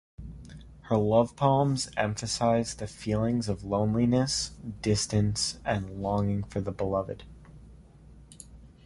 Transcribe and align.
Her 0.85 0.97
love 0.97 1.35
poems 1.35 1.87
emphasize 1.95 2.73
the 2.73 2.87
feelings 2.87 3.47
of 3.47 3.63
loneliness, 3.63 4.49
distance, 4.81 5.59
and 5.63 6.01
longing 6.01 6.41
for 6.45 6.59
the 6.59 6.71
beloved. 6.71 7.23